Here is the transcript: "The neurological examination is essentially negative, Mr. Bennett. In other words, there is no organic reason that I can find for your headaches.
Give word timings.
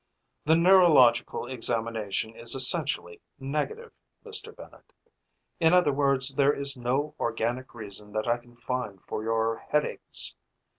"The 0.45 0.55
neurological 0.55 1.45
examination 1.45 2.35
is 2.35 2.55
essentially 2.55 3.21
negative, 3.39 3.91
Mr. 4.25 4.55
Bennett. 4.55 4.91
In 5.59 5.73
other 5.73 5.93
words, 5.93 6.33
there 6.33 6.53
is 6.55 6.75
no 6.75 7.13
organic 7.19 7.75
reason 7.75 8.11
that 8.13 8.27
I 8.27 8.39
can 8.39 8.55
find 8.55 8.99
for 9.03 9.21
your 9.21 9.57
headaches. 9.69 10.35